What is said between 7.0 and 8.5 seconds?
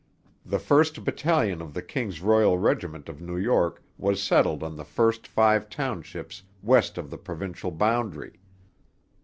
the provincial boundary.